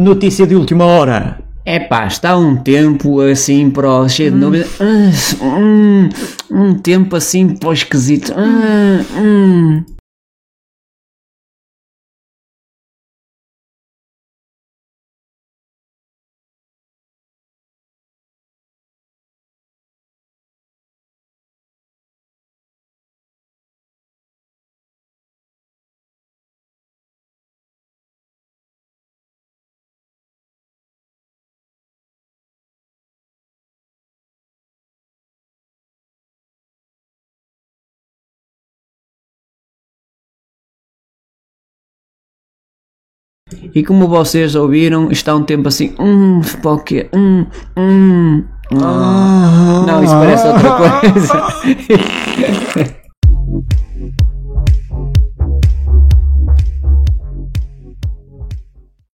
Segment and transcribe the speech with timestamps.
[0.00, 1.40] Notícia de última hora.
[1.62, 4.66] É pá, está um tempo assim para o cheio de nuvens.
[4.80, 6.08] Ah, hum,
[6.50, 8.32] um tempo assim para o esquisito.
[8.34, 9.84] Ah, hum.
[43.74, 45.94] E como vocês ouviram, está um tempo assim.
[45.98, 47.08] Hum, o quê?
[47.14, 47.46] Hum,
[47.76, 48.44] hum.
[48.82, 49.84] Ah.
[49.86, 50.70] Não, isso parece outra
[51.12, 53.00] coisa.